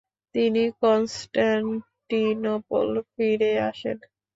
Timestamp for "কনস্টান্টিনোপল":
0.81-1.77